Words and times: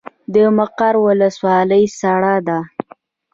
د 0.33 0.35
مقر 0.57 0.93
ولسوالۍ 1.05 1.83
سړه 1.99 2.35
ده 2.47 2.59